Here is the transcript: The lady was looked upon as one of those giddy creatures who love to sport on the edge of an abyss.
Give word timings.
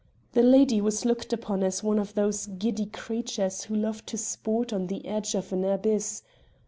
The 0.31 0.41
lady 0.41 0.81
was 0.81 1.05
looked 1.05 1.31
upon 1.31 1.61
as 1.61 1.83
one 1.83 1.99
of 1.99 2.15
those 2.15 2.47
giddy 2.47 2.87
creatures 2.87 3.65
who 3.65 3.75
love 3.75 4.03
to 4.07 4.17
sport 4.17 4.73
on 4.73 4.87
the 4.87 5.05
edge 5.05 5.35
of 5.35 5.53
an 5.53 5.63
abyss. 5.63 6.23